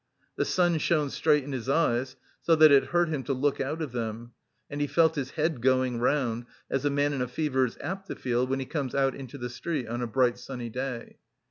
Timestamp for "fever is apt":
7.27-8.07